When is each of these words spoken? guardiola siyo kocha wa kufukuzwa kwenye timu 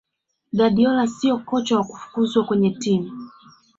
guardiola 0.53 1.07
siyo 1.07 1.37
kocha 1.39 1.77
wa 1.77 1.83
kufukuzwa 1.83 2.45
kwenye 2.45 2.71
timu 2.71 3.29